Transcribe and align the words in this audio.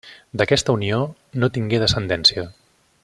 D'aquesta 0.41 0.75
unió 0.77 1.01
no 1.43 1.51
tingué 1.59 1.83
descendència. 1.85 2.47